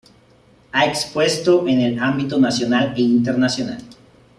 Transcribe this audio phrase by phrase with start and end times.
[0.71, 3.83] Ha expuesto en el ámbito Nacional e Internacional.